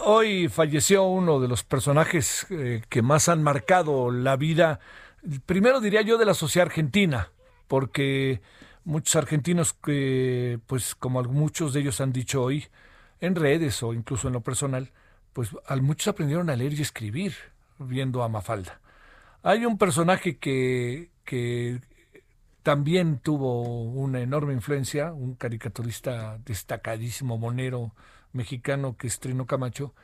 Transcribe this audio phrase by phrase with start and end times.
[0.00, 4.78] Hoy falleció uno de los personajes eh, que más han marcado la vida,
[5.44, 7.32] primero diría yo, de la sociedad argentina,
[7.66, 8.40] porque
[8.84, 12.66] muchos argentinos que, pues como muchos de ellos han dicho hoy,
[13.20, 14.92] en redes o incluso en lo personal,
[15.32, 15.50] pues
[15.82, 17.34] muchos aprendieron a leer y escribir
[17.78, 18.80] viendo a Mafalda.
[19.42, 21.80] Hay un personaje que, que
[22.62, 27.94] también tuvo una enorme influencia, un caricaturista destacadísimo, monero,
[28.32, 29.94] mexicano que es Trino Camacho,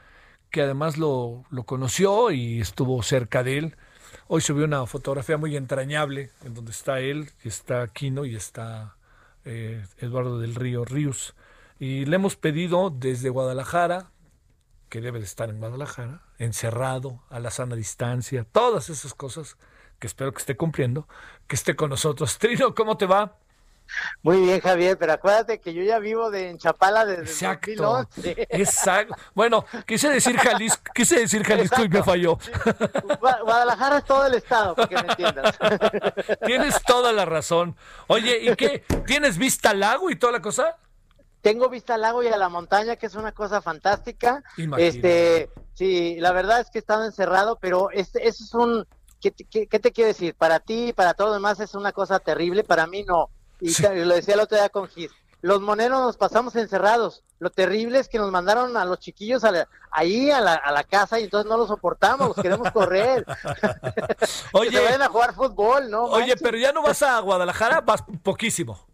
[0.50, 3.76] que además lo, lo conoció y estuvo cerca de él.
[4.28, 8.96] Hoy subió una fotografía muy entrañable en donde está él, está Quino y está
[9.44, 11.34] eh, Eduardo del Río Ríos.
[11.78, 14.10] Y le hemos pedido desde Guadalajara,
[14.88, 19.56] que debe de estar en Guadalajara, encerrado, a la sana distancia, todas esas cosas
[19.98, 21.08] que espero que esté cumpliendo,
[21.46, 22.38] que esté con nosotros.
[22.38, 23.38] Trino, ¿cómo te va?
[24.22, 28.06] Muy bien, Javier, pero acuérdate que yo ya vivo de en Chapala desde Exacto,
[28.50, 29.14] exacto.
[29.34, 32.38] Bueno, quise decir Jalisco, quise decir Jalisco y me falló.
[33.20, 35.58] Guadalajara es todo el estado, para que me entiendas.
[36.46, 37.76] Tienes toda la razón.
[38.06, 38.84] Oye, ¿y qué?
[39.06, 40.76] ¿Tienes vista al lago y toda la cosa?
[41.42, 44.42] Tengo vista al lago y a la montaña, que es una cosa fantástica.
[44.78, 48.86] Este, sí, la verdad es que he estado encerrado, pero este, eso es un,
[49.20, 50.34] ¿qué, qué, te quiero decir?
[50.34, 53.28] Para ti, para todo lo demás es una cosa terrible, para mí no
[53.64, 55.10] y lo decía el otro día con Gis,
[55.44, 57.22] los moneros nos pasamos encerrados.
[57.38, 59.42] Lo terrible es que nos mandaron a los chiquillos
[59.90, 63.26] ahí a la, a la, casa y entonces no lo soportamos, queremos correr.
[64.54, 66.04] Oye, que vayan a jugar fútbol, ¿no?
[66.04, 68.86] Oye, pero ya no vas a Guadalajara, vas poquísimo.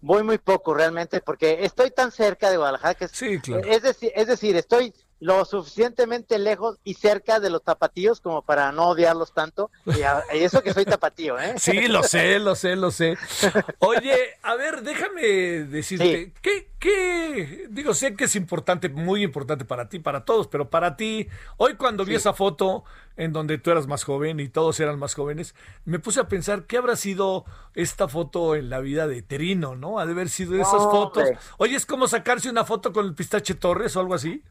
[0.00, 3.68] Voy muy poco realmente porque estoy tan cerca de Guadalajara que sí, claro.
[3.68, 8.72] es decir, es decir, estoy lo suficientemente lejos y cerca de los tapatíos como para
[8.72, 9.70] no odiarlos tanto.
[9.86, 10.00] Y,
[10.36, 11.54] eso que soy tapatío, ¿eh?
[11.58, 13.16] Sí, lo sé, lo sé, lo sé.
[13.78, 17.66] Oye, a ver, déjame decirte, ¿qué, ¿qué?
[17.68, 21.74] Digo, sé que es importante, muy importante para ti, para todos, pero para ti, hoy
[21.74, 22.84] cuando vi esa foto
[23.16, 25.54] en donde tú eras más joven y todos eran más jóvenes,
[25.84, 27.44] me puse a pensar qué habrá sido
[27.74, 29.98] esta foto en la vida de Terino, ¿no?
[29.98, 31.28] Ha de haber sido esas fotos.
[31.58, 34.42] Oye, es como sacarse una foto con el Pistache Torres o algo así.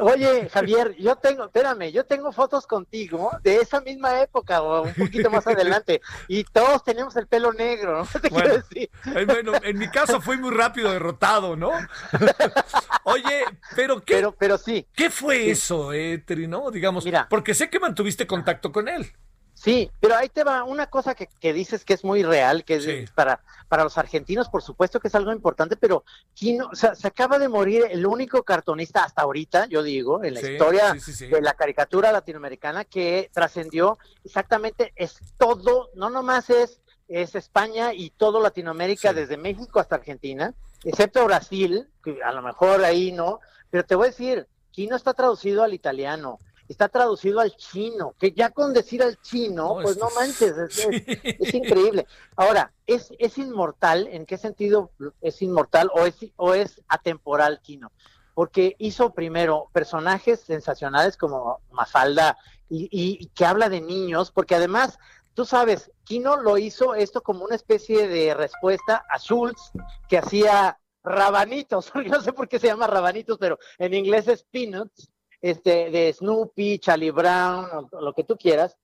[0.00, 4.94] Oye, Javier, yo tengo, espérame, yo tengo fotos contigo de esa misma época o un
[4.94, 8.20] poquito más adelante y todos tenemos el pelo negro, ¿no?
[8.20, 8.90] ¿Te bueno, decir?
[9.14, 11.70] Eh, bueno, en mi caso fue muy rápido derrotado, ¿no?
[13.04, 13.44] Oye,
[13.74, 14.86] pero ¿qué, pero, pero sí.
[14.94, 16.70] ¿qué fue eso, eh, no?
[16.70, 19.12] Digamos, Mira, porque sé que mantuviste contacto con él.
[19.56, 22.74] Sí, pero ahí te va una cosa que, que dices que es muy real, que
[22.74, 26.94] es para, para los argentinos, por supuesto que es algo importante, pero Kino, o sea,
[26.94, 31.40] se acaba de morir el único cartonista hasta ahorita, yo digo, en la historia de
[31.40, 38.42] la caricatura latinoamericana que trascendió exactamente, es todo, no nomás es, es España y todo
[38.42, 40.52] Latinoamérica, desde México hasta Argentina,
[40.84, 43.40] excepto Brasil, que a lo mejor ahí no,
[43.70, 46.38] pero te voy a decir, Kino está traducido al italiano,
[46.68, 50.56] está traducido al chino, que ya con decir al chino, pues no manches,
[51.38, 52.06] es, increíble.
[52.36, 54.08] Ahora, ¿es, ¿es inmortal?
[54.08, 54.90] ¿En qué sentido
[55.20, 57.92] es inmortal o es, o es atemporal Kino?
[58.34, 62.36] Porque hizo primero personajes sensacionales como Mafalda
[62.68, 64.98] y, y, que habla de niños, porque además,
[65.34, 69.70] tú sabes, Kino lo hizo esto como una especie de respuesta a Schultz,
[70.08, 75.10] que hacía rabanitos, no sé por qué se llama rabanitos, pero en inglés es peanuts,
[75.40, 78.76] este, de Snoopy, Charlie Brown, o, lo que tú quieras,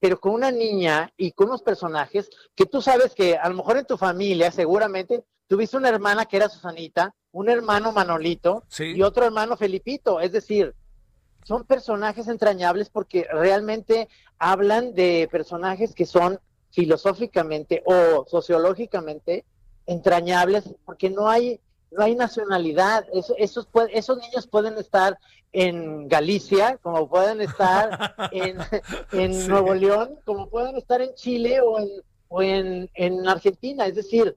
[0.00, 3.76] pero con una niña y con unos personajes que tú sabes que a lo mejor
[3.76, 9.24] en tu familia seguramente tuviste una hermana que era Susanita, un hermano Manolito y otro
[9.24, 10.74] hermano Felipito, es decir,
[11.44, 14.08] son personajes entrañables porque realmente
[14.38, 16.38] hablan de personajes que son
[16.70, 19.44] filosóficamente o sociológicamente
[19.86, 21.60] entrañables porque no hay
[21.92, 23.06] no hay nacionalidad.
[23.12, 25.18] esos, esos niños pueden estar
[25.52, 31.88] en Galicia, como pueden estar en, Nuevo León, como pueden estar en Chile o en,
[32.28, 33.86] o en, Argentina.
[33.86, 34.36] Es decir,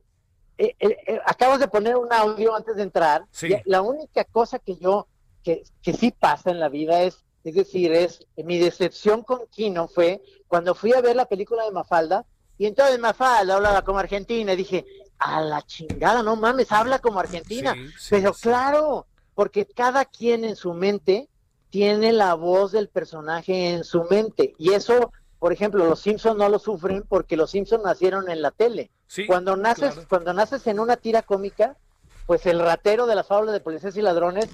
[0.57, 3.25] eh, eh, eh, acabas de poner un audio antes de entrar.
[3.65, 5.07] La única cosa que yo,
[5.43, 9.87] que, que sí pasa en la vida es, es decir, es mi decepción con Kino
[9.87, 12.25] fue cuando fui a ver la película de Mafalda,
[12.57, 14.85] y entonces Mafalda hablaba como argentina, y dije,
[15.19, 17.75] a la chingada, no mames, habla como argentina.
[18.09, 21.29] Pero claro, porque cada quien en su mente
[21.69, 24.53] tiene la voz del personaje en su mente.
[24.57, 28.51] Y eso, por ejemplo, los Simpsons no lo sufren porque los Simpsons nacieron en la
[28.51, 28.91] tele.
[29.27, 31.77] cuando naces, cuando naces en una tira cómica,
[32.25, 34.49] pues el ratero de las fábulas de policías y ladrones,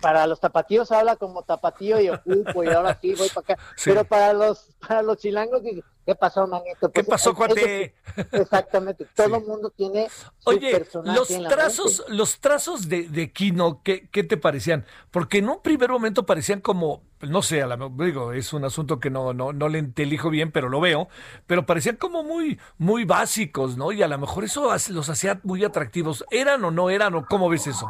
[0.00, 3.62] para los tapatíos habla como tapatío y ocupo y ahora sí voy para acá.
[3.84, 5.62] Pero para los, para los chilangos
[6.10, 6.90] ¿Qué pasó, manito?
[6.90, 7.94] ¿Qué pues, pasó, cuate?
[8.32, 9.06] Exactamente.
[9.14, 14.24] Todo el mundo tiene su Oye, los trazos, los trazos de, de Kino, ¿qué, ¿qué,
[14.24, 14.84] te parecían?
[15.12, 18.98] Porque en un primer momento parecían como, no sé, a la, digo, es un asunto
[18.98, 21.06] que no, no, no le intelijo bien, pero lo veo,
[21.46, 23.92] pero parecían como muy, muy básicos, ¿no?
[23.92, 26.24] Y a lo mejor eso los hacía muy atractivos.
[26.32, 27.88] ¿Eran o no eran o cómo ves eso?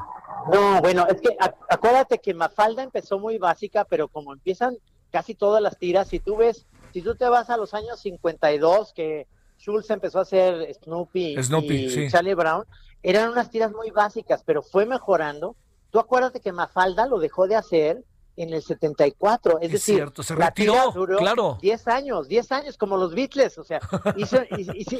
[0.52, 1.34] No, bueno, es que
[1.70, 4.76] acuérdate que Mafalda empezó muy básica, pero como empiezan
[5.10, 8.92] casi todas las tiras, si tú ves si tú te vas a los años 52,
[8.92, 9.26] que
[9.58, 12.64] Schultz empezó a hacer Snoopy, y Charlie Brown,
[13.02, 15.56] eran unas tiras muy básicas, pero fue mejorando.
[15.90, 18.04] Tú acuérdate que Mafalda lo dejó de hacer
[18.36, 21.58] en el 74, es, decir, cierto, se retiró, duró claro.
[21.60, 23.80] 10 años, 10 años como los Beatles, o sea,
[24.16, 24.38] hizo,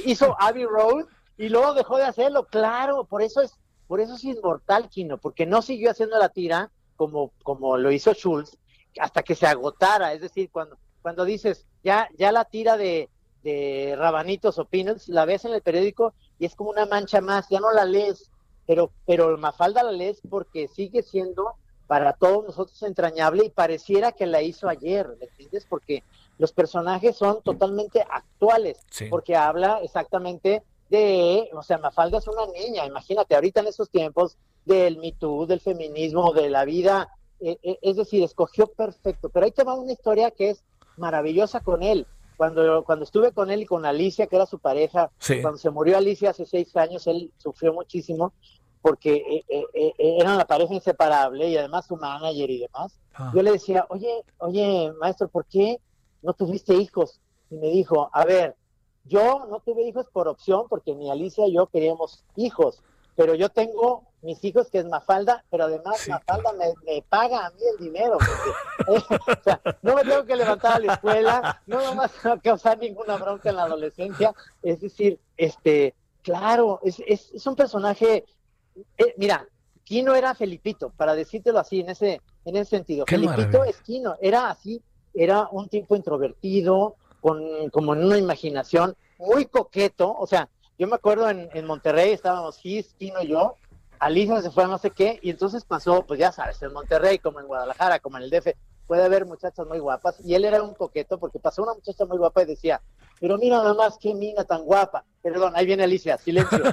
[0.04, 1.06] hizo Abbey Road
[1.38, 3.56] y luego dejó de hacerlo, claro, por eso es
[3.87, 8.12] por eso es inmortal Kino, porque no siguió haciendo la tira como como lo hizo
[8.12, 8.58] Schultz
[9.00, 13.08] hasta que se agotara, es decir, cuando cuando dices, ya, ya la tira de,
[13.43, 17.49] de rabanitos o peanuts, la ves en el periódico y es como una mancha más,
[17.49, 18.31] ya no la lees,
[18.67, 21.55] pero, pero Mafalda la lees porque sigue siendo
[21.87, 25.67] para todos nosotros entrañable y pareciera que la hizo ayer, ¿me entiendes?
[25.69, 26.05] Porque
[26.38, 28.79] los personajes son totalmente actuales,
[29.11, 34.37] porque habla exactamente de, o sea, Mafalda es una niña, imagínate, ahorita en esos tiempos
[34.64, 37.08] del Me Too, del feminismo, de la vida,
[37.41, 40.62] eh, eh, es decir, escogió perfecto, pero ahí te va una historia que es
[41.00, 42.06] maravillosa con él.
[42.37, 45.11] Cuando, cuando estuve con él y con Alicia, que era su pareja,
[45.43, 48.32] cuando se murió Alicia hace seis años, él sufrió muchísimo
[48.81, 52.99] porque eh, eh, eh, eran la pareja inseparable y además su manager y demás.
[53.12, 53.31] Ah.
[53.35, 55.81] Yo le decía, oye, oye, maestro, ¿por qué
[56.23, 57.20] no tuviste hijos?
[57.50, 58.56] Y me dijo, a ver,
[59.05, 62.82] yo no tuve hijos por opción porque ni Alicia y yo queríamos hijos
[63.20, 67.61] pero yo tengo mis hijos que es Mafalda, pero además Mafalda me, paga a mí
[67.72, 68.19] el dinero.
[68.87, 72.78] o sea, no me tengo que levantar a la escuela, no me va a causar
[72.78, 74.34] ninguna bronca en la adolescencia.
[74.62, 78.25] Es decir, este, claro, es, es, un personaje.
[78.99, 79.46] Eh, mira,
[79.84, 83.06] Kino era Felipito, para decírtelo así, en ese, en ese sentido.
[83.06, 84.82] Felipito es Kino, era así,
[85.14, 90.94] era un tipo introvertido, con, como en una imaginación, muy coqueto, o sea, yo me
[90.94, 93.56] acuerdo en, en Monterrey estábamos Gis, Kino y yo,
[94.00, 97.19] Alicia se fue a no sé qué, y entonces pasó, pues ya sabes, en Monterrey,
[97.19, 98.49] como en Guadalajara, como en el DF,
[98.87, 102.19] puede haber muchachas muy guapas, y él era un coqueto porque pasó una muchacha muy
[102.19, 102.81] guapa y decía,
[103.20, 105.05] pero mira nada más qué mina tan guapa.
[105.23, 106.58] Perdón, ahí viene Alicia, silencio.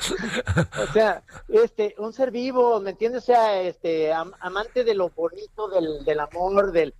[0.88, 3.22] o sea, este, un ser vivo, ¿me entiendes?
[3.24, 6.94] O sea, este, amante de lo bonito, del, del amor, del,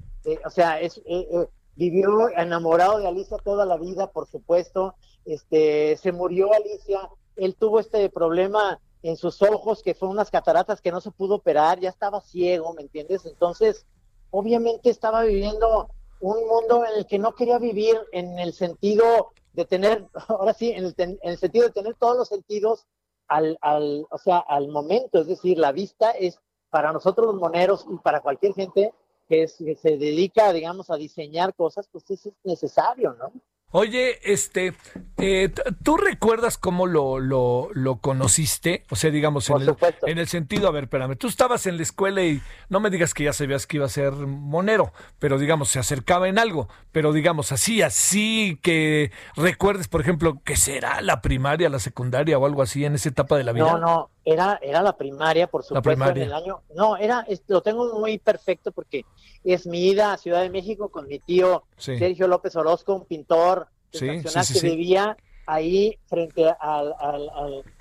[0.45, 1.47] o sea, es, eh, eh,
[1.77, 4.95] vivió enamorado de Alicia toda la vida, por supuesto.
[5.25, 10.81] Este, se murió Alicia, él tuvo este problema en sus ojos que fue unas cataratas
[10.81, 13.25] que no se pudo operar, ya estaba ciego, ¿me entiendes?
[13.27, 13.87] Entonces,
[14.31, 15.89] obviamente estaba viviendo
[16.21, 20.71] un mundo en el que no quería vivir en el sentido de tener, ahora sí,
[20.71, 22.87] en el, sentido de tener todos los sentidos
[23.29, 26.39] al, al, o sea, al momento, es decir, la vista es
[26.69, 28.93] para nosotros los moneros y para cualquier gente
[29.29, 33.33] que, se dedica, digamos, a diseñar cosas, pues eso es necesario, ¿no?
[33.73, 34.75] Oye, este,
[35.19, 35.53] eh,
[35.85, 38.85] ¿tú recuerdas cómo lo, lo, lo, conociste?
[38.91, 41.85] O sea, digamos, en el, en el, sentido, a ver, espérame, tú estabas en la
[41.85, 45.69] escuela y no me digas que ya sabías que iba a ser monero, pero digamos,
[45.69, 51.23] se acercaba en algo, pero digamos, así, así que recuerdes, por ejemplo, que será la
[51.23, 53.71] primaria, la secundaria o algo así en esa etapa de la vida.
[53.71, 57.99] No, no, era, era la primaria, por supuesto, en el año, no, era, lo tengo
[57.99, 59.05] muy perfecto porque
[59.45, 63.69] es mi ida a Ciudad de México con mi tío Sergio López Orozco, un pintor
[63.91, 66.95] que vivía ahí frente al,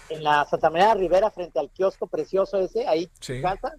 [0.10, 3.10] en la Santa María de Rivera, frente al kiosco precioso ese, ahí
[3.42, 3.76] casa,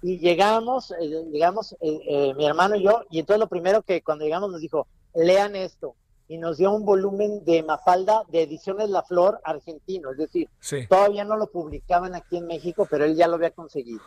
[0.00, 4.02] y llegamos, eh, llegamos eh, eh, mi hermano y yo, y entonces lo primero que
[4.02, 5.96] cuando llegamos nos dijo, lean esto,
[6.32, 10.48] y nos dio un volumen de Mafalda de Ediciones La Flor argentino, es decir,
[10.88, 14.00] todavía no lo publicaban aquí en México, pero él ya lo había conseguido.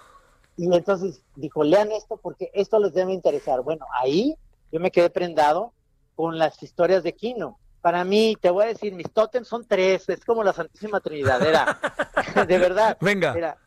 [0.58, 3.62] Y entonces dijo, lean esto porque esto les debe interesar.
[3.62, 4.36] Bueno, ahí
[4.72, 5.74] yo me quedé prendado
[6.16, 7.60] con las historias de Kino.
[7.82, 11.46] Para mí, te voy a decir, mis tótems son tres, es como la Santísima Trinidad,
[11.46, 11.80] era,
[12.48, 12.98] de verdad.
[13.02, 13.36] Venga.
[13.38, 13.58] Era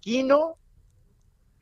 [0.00, 0.58] Kino,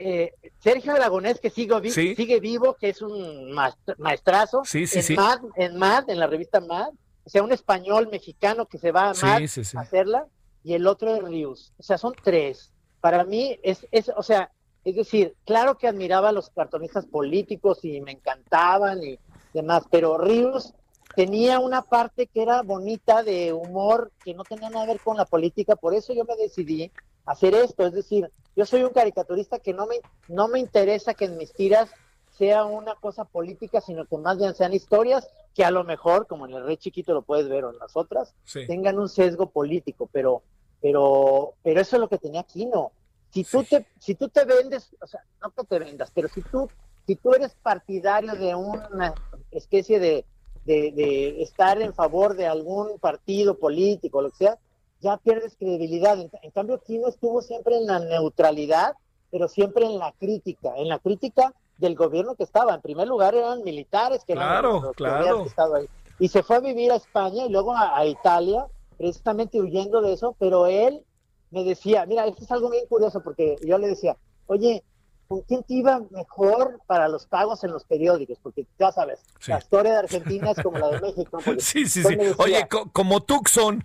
[0.01, 3.53] eh, Sergio Aragonés, que sigue, sigue vivo, que es un
[3.99, 4.63] maestrazo.
[4.65, 6.91] Sí, sí, en Mad, en Mad, en la revista Mad.
[7.25, 10.27] O sea, un español mexicano que se va a Mad a hacerla.
[10.65, 11.73] Y el otro es Rius.
[11.79, 14.51] O sea, son tres para mí es, es, o sea,
[14.85, 19.19] es decir, claro que admiraba a los cartonistas políticos y me encantaban y
[19.53, 20.75] demás, pero Ríos
[21.17, 25.17] tenía una parte que era bonita de humor que no tenía nada que ver con
[25.17, 26.91] la política, por eso yo me decidí
[27.27, 28.31] hacer esto, es decir,
[28.61, 31.89] yo soy un caricaturista que no me, no me interesa que en mis tiras
[32.37, 36.45] sea una cosa política, sino que más bien sean historias que a lo mejor, como
[36.45, 38.35] en el Rey Chiquito lo puedes ver o en las otras,
[38.67, 40.43] tengan un sesgo político, pero,
[40.83, 42.93] pero, pero eso es lo que tenía Kino.
[43.31, 46.43] Si tú te, si tú te vendes, o sea, no que te vendas, pero si
[46.43, 46.69] tú,
[47.07, 49.15] si tú eres partidario de una
[49.53, 50.27] especie de,
[50.67, 54.59] de, estar en favor de algún partido político, lo que sea,
[55.01, 56.19] ya pierdes credibilidad.
[56.21, 58.95] En, en cambio, Kino estuvo siempre en la neutralidad,
[59.31, 62.75] pero siempre en la crítica, en la crítica del gobierno que estaba.
[62.75, 65.45] En primer lugar eran militares que claro, claro.
[65.45, 65.89] estado ahí.
[66.19, 68.67] Y se fue a vivir a España y luego a, Italia,
[68.99, 71.03] precisamente huyendo de eso, pero él
[71.51, 74.17] me decía, mira, esto es algo bien curioso porque yo le decía,
[74.47, 74.85] oye,
[75.31, 78.41] ¿con quién te iba mejor para los pagos en los periódicos?
[78.43, 81.39] Porque ya sabes, la historia de Argentina es como la de México.
[81.61, 82.19] Sí, sí, sí.
[82.39, 83.85] Oye, como Tucson.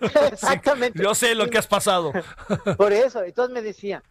[0.30, 1.02] Exactamente.
[1.02, 2.12] yo sé lo que has pasado.
[2.76, 4.04] Por eso, entonces me decía,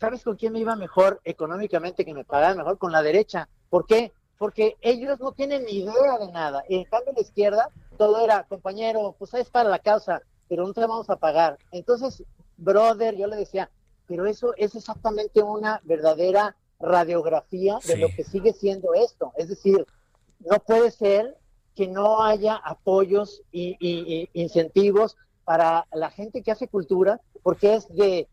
[0.00, 2.76] ¿sabes con quién me iba mejor económicamente, que me pagaba mejor?
[2.76, 3.48] Con la derecha.
[3.70, 4.12] ¿Por qué?
[4.36, 6.64] Porque ellos no tienen ni idea de nada.
[6.68, 10.72] Y en cambio, la izquierda, todo era, compañero, pues es para la causa, pero no
[10.72, 11.56] te vamos a pagar.
[11.70, 12.24] Entonces,
[12.56, 13.70] brother, yo le decía,
[14.06, 19.32] pero eso es exactamente una verdadera radiografía de lo que sigue siendo esto.
[19.36, 19.86] Es decir,
[20.40, 21.36] no puede ser
[21.74, 28.28] que no haya apoyos y incentivos para la gente que hace cultura, porque es de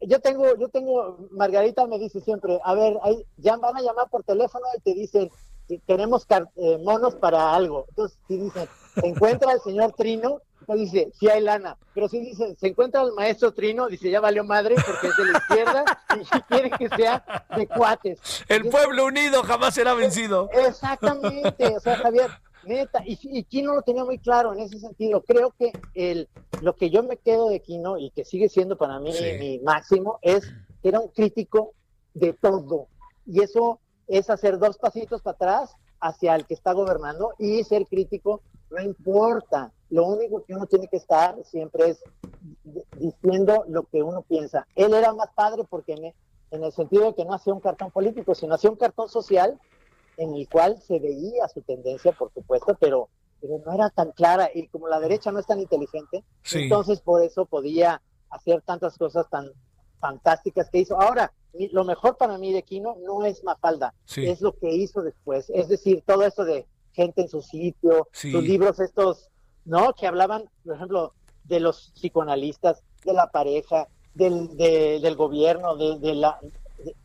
[0.00, 4.08] yo tengo, yo tengo, Margarita me dice siempre, a ver, ahí, ya van a llamar
[4.08, 5.30] por teléfono y te dicen,
[5.78, 7.86] tenemos eh, monos para algo.
[7.90, 11.76] Entonces, si dicen, se encuentra el señor Trino, entonces dice, sí hay lana.
[11.94, 15.24] Pero si dicen, se encuentra el maestro Trino, dice, ya valió madre porque es de
[15.24, 15.84] la izquierda
[16.16, 18.44] y quiere que sea de cuates.
[18.48, 20.48] El pueblo unido jamás será vencido.
[20.52, 22.30] Exactamente, o sea, Javier,
[22.64, 25.22] Neta, y, y, Kino lo tenía muy claro en ese sentido.
[25.22, 26.28] Creo que el,
[26.60, 30.18] lo que yo me quedo de Kino y que sigue siendo para mí mi máximo
[30.22, 31.72] es que era un crítico
[32.14, 32.88] de todo.
[33.26, 37.86] Y eso es hacer dos pasitos para atrás hacia el que está gobernando y ser
[37.86, 39.72] crítico no importa.
[39.90, 42.02] Lo único que uno tiene que estar siempre es
[42.96, 44.66] diciendo lo que uno piensa.
[44.74, 45.94] Él era más padre porque
[46.50, 49.58] en el sentido de que no hacía un cartón político, sino hacía un cartón social
[50.16, 53.08] en el cual se veía su tendencia, por supuesto, pero,
[53.40, 57.22] pero no era tan clara y como la derecha no es tan inteligente, entonces por
[57.22, 59.50] eso podía hacer tantas cosas tan
[60.00, 61.00] fantásticas que hizo.
[61.00, 61.32] Ahora,
[61.72, 65.68] lo mejor para mí de Kino no es Mafalda, es lo que hizo después, es
[65.68, 69.30] decir, todo esto de gente en su sitio, sus libros estos,
[69.64, 69.92] ¿no?
[69.94, 71.14] Que hablaban, por ejemplo,
[71.44, 76.38] de los psicoanalistas, de la pareja, del, del gobierno, de, de, la,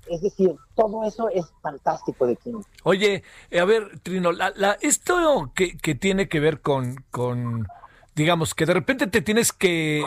[0.07, 2.61] es decir, todo eso es fantástico de Kino.
[2.83, 3.23] Oye,
[3.59, 7.67] a ver, Trino, la, esto que, que, tiene que ver con, con,
[8.15, 10.03] digamos, que de repente te tienes que,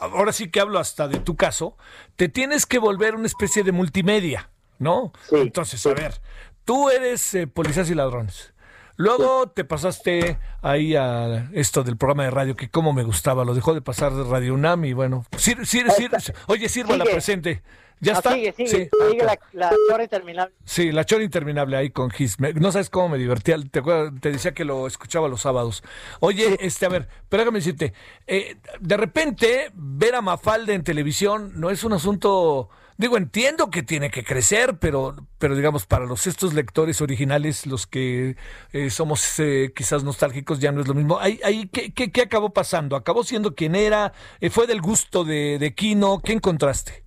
[0.00, 1.76] ahora sí que hablo hasta de tu caso,
[2.16, 5.12] te tienes que volver una especie de multimedia, ¿no?
[5.30, 6.20] Entonces, a ver,
[6.64, 8.52] tú eres eh, policías y ladrones.
[8.96, 13.54] Luego te pasaste ahí a esto del programa de radio que como me gustaba, lo
[13.54, 15.86] dejó de pasar de Radio UNAM y bueno, sir, sir,
[16.46, 17.62] oye, sirva la presente.
[18.02, 18.34] ¿Ya ah, está?
[18.34, 18.90] Sigue, sigue, sí.
[19.10, 20.52] sigue la, la, chora interminable.
[20.64, 22.36] Sí, la chora interminable ahí con Gis.
[22.40, 23.56] No sabes cómo me divertía.
[23.70, 23.80] Te,
[24.20, 25.84] te decía que lo escuchaba los sábados.
[26.18, 27.92] Oye, este, a ver, pero déjame decirte,
[28.26, 33.82] eh, de repente ver a Mafalda en televisión no es un asunto Digo, entiendo que
[33.82, 38.36] tiene que crecer, pero, pero digamos, para los estos lectores originales, los que
[38.72, 41.18] eh, somos eh, quizás nostálgicos, ya no es lo mismo.
[41.18, 42.94] Ahí, ahí ¿qué, qué, qué acabó pasando?
[42.94, 44.12] ¿Acabó siendo quien era?
[44.50, 46.20] ¿Fue del gusto de, de Kino?
[46.22, 47.02] ¿Qué encontraste?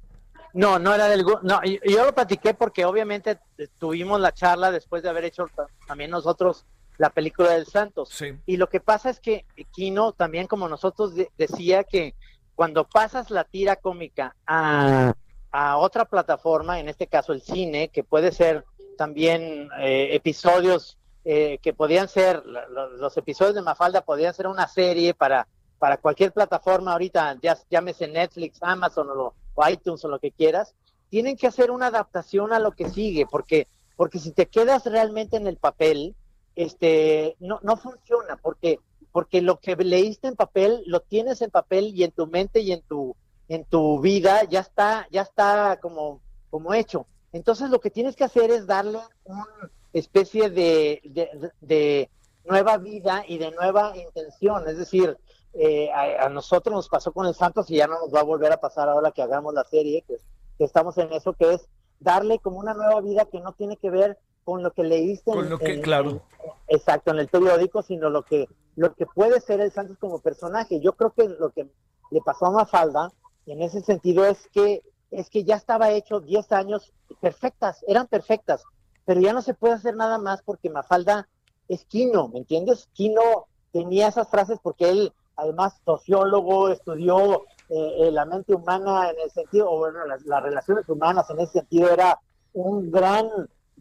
[0.55, 3.37] No, no era del no, yo lo platiqué porque obviamente
[3.77, 5.47] tuvimos la charla después de haber hecho
[5.85, 6.65] también nosotros
[6.97, 8.17] la película del Santos.
[8.45, 12.15] Y lo que pasa es que Kino también como nosotros decía que
[12.55, 15.13] cuando pasas la tira cómica a,
[15.51, 18.63] a, otra plataforma, en este caso el cine, que puede ser
[18.97, 25.13] también eh, episodios eh, que podían ser, los, episodios de Mafalda podían ser una serie
[25.13, 25.47] para,
[25.79, 30.31] para cualquier plataforma ahorita, ya, llámese Netflix, Amazon o lo o iTunes o lo que
[30.31, 30.75] quieras,
[31.09, 35.37] tienen que hacer una adaptación a lo que sigue, porque, porque si te quedas realmente
[35.37, 36.15] en el papel,
[36.55, 38.79] este, no, no funciona, porque,
[39.11, 42.71] porque lo que leíste en papel, lo tienes en papel y en tu mente y
[42.71, 43.15] en tu,
[43.47, 47.05] en tu vida ya está, ya está como, como hecho.
[47.31, 49.45] Entonces lo que tienes que hacer es darle una
[49.93, 52.09] especie de, de, de
[52.45, 55.17] nueva vida y de nueva intención, es decir,
[55.57, 58.51] eh, a, nosotros nos pasó con el Santos y ya no nos va a volver
[58.51, 60.17] a pasar ahora que hagamos la serie, que,
[60.59, 61.67] estamos en eso, que es
[61.99, 65.49] darle como una nueva vida que no tiene que ver con lo que leíste con
[65.49, 66.21] lo que, claro.
[66.67, 70.79] exacto, en el periódico, sino lo que, lo que puede ser el Santos como personaje.
[70.79, 71.67] Yo creo que lo que
[72.11, 73.11] le pasó a Mafalda
[73.47, 74.81] en ese sentido es que
[75.11, 78.63] es que ya estaba hecho 10 años perfectas, eran perfectas,
[79.05, 81.27] pero ya no se puede hacer nada más porque Mafalda
[81.67, 82.89] es Quino, ¿me entiendes?
[82.93, 89.31] Quino tenía esas frases porque él, además, sociólogo, estudió eh, la mente humana en el
[89.31, 92.19] sentido, o bueno, las, relaciones humanas en ese sentido, era
[92.53, 93.27] un gran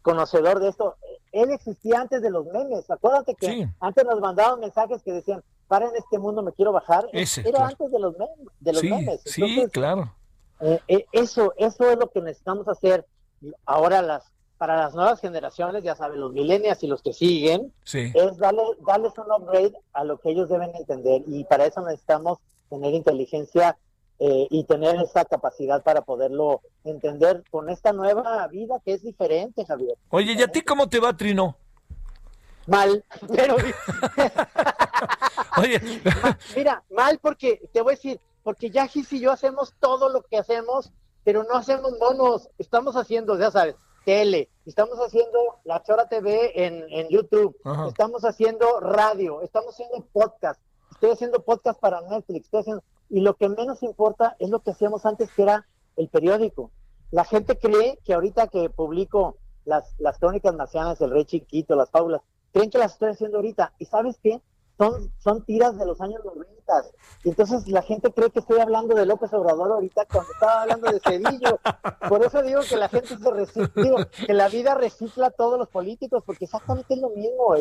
[0.03, 0.97] conocedor de esto.
[1.33, 5.87] Él existía antes de los memes, acuérdate que antes nos mandaban mensajes que decían, para
[5.87, 7.07] en este mundo, me quiero bajar.
[7.13, 8.49] era antes de los memes.
[8.61, 9.21] De los memes.
[9.25, 10.15] sí, claro.
[10.61, 13.07] Eh, eh, eso, eso es lo que necesitamos hacer
[13.67, 14.25] ahora las
[14.59, 19.13] para las nuevas generaciones, ya saben, los millennials y los que siguen, es darle, darles
[19.19, 22.39] un upgrade a lo que ellos deben entender y para eso necesitamos
[22.71, 23.77] tener inteligencia
[24.21, 29.67] eh, y tener esa capacidad para poderlo entender con esta nueva vida que es diferente,
[29.67, 29.97] Javier.
[30.11, 31.57] Oye, ¿y a ti cómo te va, Trino?
[32.67, 33.57] Mal, pero...
[35.59, 35.81] Oye.
[36.57, 40.23] Mira, mal porque, te voy a decir, porque ya Gis y yo hacemos todo lo
[40.23, 40.93] que hacemos,
[41.25, 46.85] pero no hacemos monos, estamos haciendo, ya sabes, tele, estamos haciendo la Chora TV en,
[46.91, 47.57] en YouTube,
[47.89, 50.61] estamos haciendo radio, estamos haciendo podcast,
[50.93, 54.73] estoy haciendo podcast para Netflix, estoy haciendo, y lo que menos importa es lo que
[54.73, 56.71] hacíamos antes, que era el periódico.
[57.11, 61.91] La gente cree que ahorita que publico las, las crónicas marcianas, el rey chiquito, las
[61.91, 63.73] fábulas, creen que las estoy haciendo ahorita.
[63.79, 64.41] ¿Y sabes qué?
[64.79, 66.55] Son, son tiras de los años 90.
[67.25, 70.91] Y entonces la gente cree que estoy hablando de López Obrador ahorita cuando estaba hablando
[70.91, 71.59] de Cedillo.
[72.09, 75.69] Por eso digo que la gente se recicla, que la vida recicla a todos los
[75.69, 77.55] políticos, porque exactamente es lo mismo.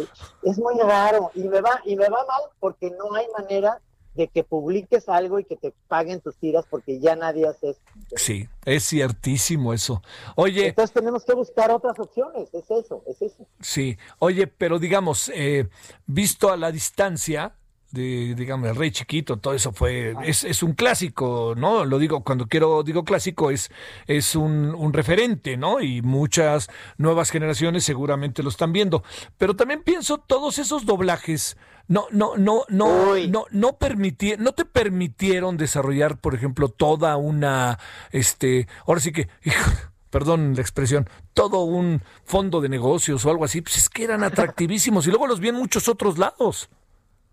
[0.44, 1.32] Es muy raro.
[1.36, 3.82] Y me va, y me va mal porque no hay manera
[4.16, 7.80] de que publiques algo y que te paguen tus tiras porque ya nadie hace eso.
[8.16, 10.02] Sí, es ciertísimo eso.
[10.36, 10.68] Oye.
[10.68, 13.48] Entonces tenemos que buscar otras opciones, es eso, es eso.
[13.60, 15.68] Sí, oye, pero digamos, eh,
[16.06, 17.56] visto a la distancia,
[17.94, 21.86] de, digamos, el rey chiquito, todo eso fue, es, es, un clásico, ¿no?
[21.86, 23.70] Lo digo, cuando quiero, digo clásico, es,
[24.08, 25.80] es un, un, referente, ¿no?
[25.80, 29.04] Y muchas nuevas generaciones seguramente lo están viendo.
[29.38, 31.56] Pero también pienso todos esos doblajes
[31.88, 37.78] no, no, no, no, no, no permití, no te permitieron desarrollar, por ejemplo, toda una,
[38.12, 39.28] este, ahora sí que,
[40.10, 44.24] perdón la expresión, todo un fondo de negocios o algo así, pues es que eran
[44.24, 46.70] atractivísimos y luego los vi en muchos otros lados.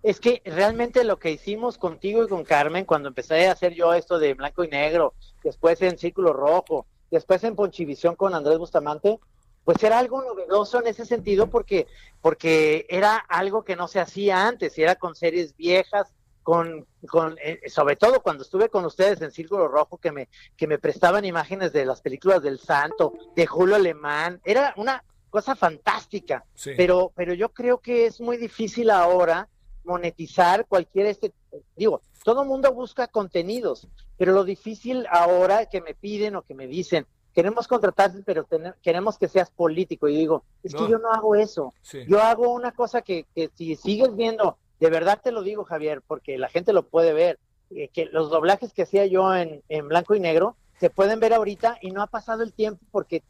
[0.02, 3.92] Es que realmente lo que hicimos contigo y con Carmen cuando empecé a hacer yo
[3.92, 9.18] esto de blanco y negro, después en Círculo Rojo, después en Ponchivisión con Andrés Bustamante,
[9.64, 11.86] pues era algo novedoso en ese sentido porque,
[12.22, 17.36] porque era algo que no se hacía antes, y era con series viejas, con, con
[17.42, 21.24] eh, sobre todo cuando estuve con ustedes en Círculo Rojo, que me, que me prestaban
[21.26, 26.44] imágenes de las películas del Santo, de Julio Alemán, era una cosa fantástica,
[26.76, 29.48] pero, pero yo creo que es muy difícil ahora
[29.84, 31.32] monetizar cualquier este,
[31.76, 36.54] digo, todo el mundo busca contenidos, pero lo difícil ahora que me piden o que
[36.54, 38.46] me dicen, queremos contratarte, pero
[38.82, 40.08] queremos que seas político.
[40.08, 41.72] Y digo, es que yo no hago eso.
[42.06, 46.02] Yo hago una cosa que, que, si sigues viendo, de verdad te lo digo, Javier,
[46.06, 47.38] porque la gente lo puede ver,
[47.70, 51.32] eh, que los doblajes que hacía yo en, en, blanco y negro se pueden ver
[51.32, 53.22] ahorita y no ha pasado el tiempo porque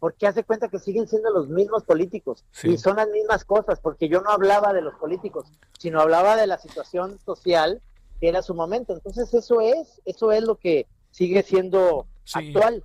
[0.00, 4.08] porque hace cuenta que siguen siendo los mismos políticos y son las mismas cosas, porque
[4.08, 5.46] yo no hablaba de los políticos,
[5.78, 7.82] sino hablaba de la situación social
[8.18, 8.94] que era su momento.
[8.94, 12.82] Entonces eso es, eso es lo que sigue siendo actual.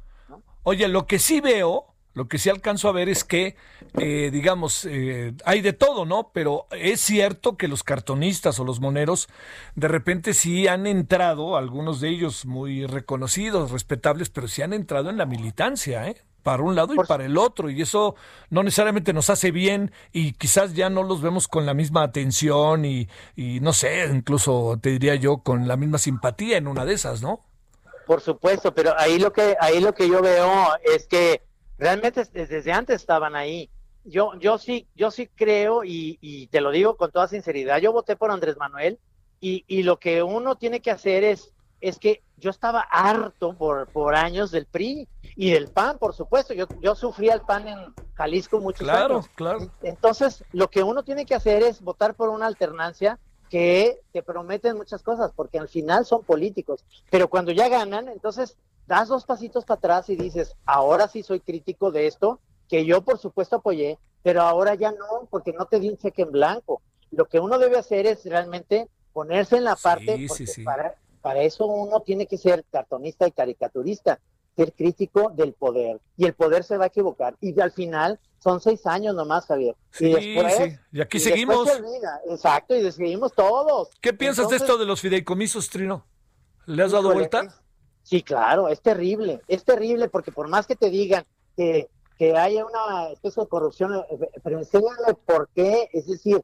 [0.63, 3.55] Oye, lo que sí veo, lo que sí alcanzo a ver es que,
[3.99, 6.31] eh, digamos, eh, hay de todo, ¿no?
[6.33, 9.29] Pero es cierto que los cartonistas o los moneros
[9.75, 15.09] de repente sí han entrado, algunos de ellos muy reconocidos, respetables, pero sí han entrado
[15.09, 16.21] en la militancia, ¿eh?
[16.45, 18.13] Para un lado y para el otro, y eso
[18.51, 22.85] no necesariamente nos hace bien y quizás ya no los vemos con la misma atención
[22.85, 26.93] y, y no sé, incluso te diría yo con la misma simpatía en una de
[26.93, 27.43] esas, ¿no?
[28.05, 31.41] Por supuesto, pero ahí lo que ahí lo que yo veo es que
[31.79, 33.71] realmente desde antes estaban ahí.
[34.03, 37.79] Yo yo sí yo sí creo y, y te lo digo con toda sinceridad.
[37.79, 38.99] Yo voté por Andrés Manuel
[39.41, 41.54] y, y lo que uno tiene que hacer es
[41.85, 46.55] es que yo estaba harto por, por años del PRI y del PAN, por supuesto.
[46.55, 49.27] Yo, yo sufrí el PAN en Jalisco muchos años.
[49.35, 49.71] Claro, claro.
[49.83, 53.19] Entonces, lo que uno tiene que hacer es votar por una alternancia
[53.51, 58.57] que te prometen muchas cosas, porque al final son políticos, pero cuando ya ganan, entonces
[58.87, 63.01] das dos pasitos para atrás y dices, ahora sí soy crítico de esto, que yo
[63.03, 66.81] por supuesto apoyé, pero ahora ya no, porque no te di un cheque en blanco.
[67.11, 70.27] Lo que uno debe hacer es realmente ponerse en la parte,
[70.65, 74.19] Para, para eso uno tiene que ser cartonista y caricaturista,
[74.55, 75.99] ser crítico del poder.
[76.17, 77.35] Y el poder se va a equivocar.
[77.41, 79.75] Y al final son seis años nomás, Javier.
[79.89, 80.77] Sí, y sí.
[80.91, 81.67] Y aquí seguimos.
[82.29, 83.89] Exacto, y seguimos todos.
[84.01, 86.05] ¿Qué piensas de esto de los fideicomisos, Trino?
[86.67, 87.59] ¿Le has dado vuelta?
[88.03, 89.41] Sí, claro, es terrible.
[89.47, 91.25] Es terrible porque por más que te digan
[91.57, 93.99] que, que haya una especie de corrupción,
[94.43, 95.89] pero enséñale por qué.
[95.91, 96.39] Es decir,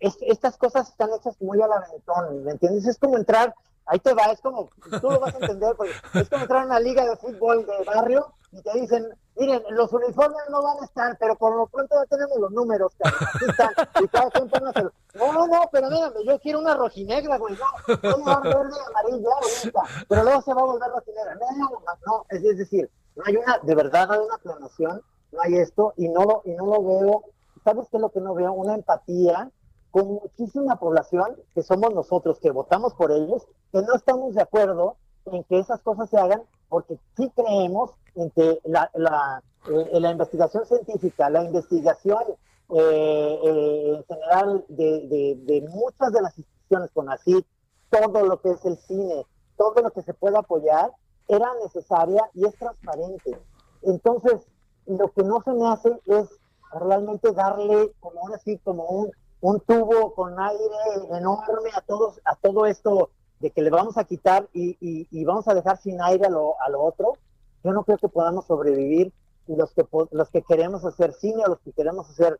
[0.00, 2.86] estas cosas están hechas muy al aventón, ¿me entiendes?
[2.86, 3.54] Es como entrar,
[3.86, 5.74] ahí te va, es como, tú lo vas a entender,
[6.14, 9.92] es como entrar a una liga de fútbol de barrio y te dicen, miren, los
[9.92, 13.70] uniformes no van a estar, pero por lo pronto ya tenemos los números, aquí están,
[14.02, 17.96] y cada quien hacer, no, no, no, pero mírame, yo quiero una rojinegra, güey, no,
[18.02, 22.26] no va verde amarilla, bonita, pero luego se va a volver rojinegra, no, no, no,
[22.28, 26.08] es, decir, no hay una, de verdad no hay una planeación, no hay esto, y
[26.08, 27.24] no, y no lo veo,
[27.64, 28.52] ¿sabes qué es lo que no veo?
[28.52, 29.50] Una empatía,
[29.92, 34.96] con muchísima población que somos nosotros, que votamos por ellos, que no estamos de acuerdo
[35.26, 40.10] en que esas cosas se hagan, porque sí creemos en que la, la, eh, la
[40.10, 42.22] investigación científica, la investigación
[42.70, 47.44] eh, eh, en general de, de, muchas de las instituciones con así,
[47.90, 49.26] todo lo que es el cine,
[49.58, 50.90] todo lo que se puede apoyar,
[51.28, 53.38] era necesaria y es transparente.
[53.82, 54.40] Entonces,
[54.86, 56.30] lo que no se me hace es
[56.72, 59.10] realmente darle como ahora sí, como un,
[59.42, 60.62] un tubo con aire
[61.10, 65.48] enorme a todos a todo esto de que le vamos a quitar y, y, vamos
[65.48, 67.18] a dejar sin aire a lo, a lo otro,
[67.64, 69.12] yo no creo que podamos sobrevivir.
[69.48, 72.38] Y los que los que queremos hacer cine o los que queremos hacer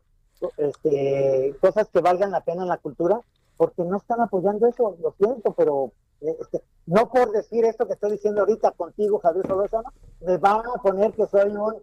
[0.55, 3.19] este, cosas que valgan la pena en la cultura,
[3.57, 8.13] porque no están apoyando eso, lo siento, pero este, no por decir esto que estoy
[8.13, 9.89] diciendo ahorita contigo, Javier Solórzano,
[10.21, 11.75] me van a poner que soy un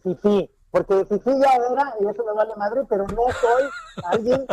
[0.00, 3.64] fifí, porque si sí ya era, y eso me vale madre, pero no soy
[4.04, 4.46] alguien,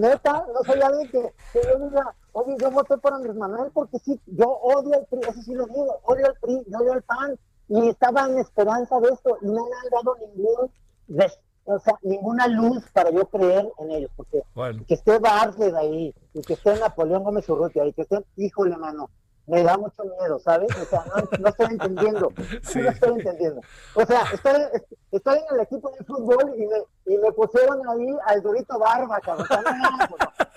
[0.00, 4.18] neta, no soy alguien que, yo diga, oye, yo voté por Andrés Manuel porque sí,
[4.26, 7.38] yo odio al PRI, eso sí lo digo, odio al PRI, yo odio al PAN,
[7.68, 10.70] y estaba en esperanza de esto, y no me han dado ningún,
[11.64, 14.42] o sea, ninguna luz para yo creer en ellos, porque
[14.88, 19.10] que esté Bartlett ahí, y que esté Napoleón Gómez Urrutia, y que esté, híjole, mano,
[19.50, 20.68] me da mucho miedo, ¿sabes?
[20.76, 21.04] O sea,
[21.40, 22.32] no, estoy entendiendo,
[22.74, 23.60] no estoy entendiendo.
[23.94, 24.62] O sea, estoy,
[25.10, 29.18] estoy en el equipo de fútbol y me, y me pusieron ahí al Dorito Barba,
[29.20, 29.46] cabrón.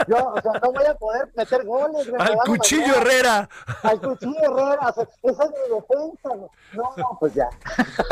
[0.08, 2.08] yo, o sea, no voy a poder meter goles.
[2.20, 3.50] Al Cuchillo Herrera.
[3.82, 6.30] Al Cuchillo Herrera, o sea, esa es mi defensa.
[6.74, 7.50] No, no, pues ya.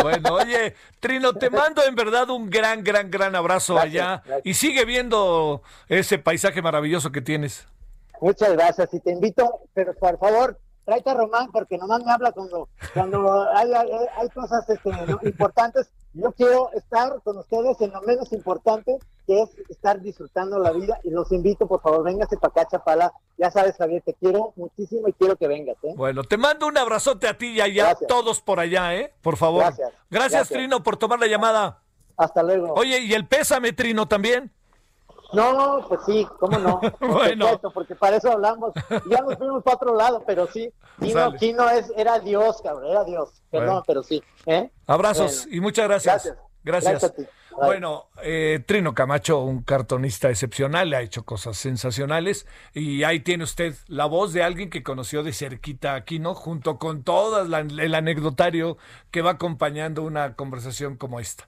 [0.02, 4.84] Bueno, oye, Trino, te mando en verdad un gran, gran, gran abrazo allá y sigue
[4.86, 7.68] viendo ese paisaje maravilloso que tienes.
[8.22, 12.32] Muchas gracias y te invito, pero por favor, tráete a Román porque nomás me habla
[12.32, 14.90] cuando, cuando hay, hay, cosas este,
[15.24, 15.90] importantes.
[16.14, 21.00] Yo quiero estar con ustedes en lo menos importante, que es estar disfrutando la vida
[21.04, 23.14] y los invito, por favor, véngase para acá, Chapala.
[23.38, 25.78] Ya sabes, Javier, te quiero muchísimo y quiero que vengas.
[25.84, 25.94] ¿eh?
[25.96, 29.14] Bueno, te mando un abrazote a ti y allá, todos por allá, ¿eh?
[29.22, 29.62] Por favor.
[29.62, 29.92] Gracias.
[30.10, 31.82] Gracias, Trino, por tomar la llamada.
[32.18, 32.74] Hasta luego.
[32.74, 34.52] Oye, ¿y el pésame, Trino, también?
[35.34, 36.82] No, pues sí, cómo no.
[37.00, 37.60] bueno.
[37.74, 38.74] porque para eso hablamos.
[39.10, 40.72] Ya nos fuimos para otro lado, pero sí.
[41.00, 43.42] Kino, Kino es, era Dios, cabrón, era Dios.
[43.50, 44.24] Perdón, pero sí.
[44.46, 44.70] ¿eh?
[44.88, 46.34] Abrazos y muchas gracias.
[46.64, 47.14] Gracias.
[47.56, 53.44] Bueno, eh, Trino Camacho, un cartonista excepcional, le ha hecho cosas sensacionales y ahí tiene
[53.44, 57.96] usted la voz de alguien que conoció de cerquita a Kino, junto con todo el
[57.96, 58.78] anecdotario
[59.12, 61.48] que va acompañando una conversación como esta.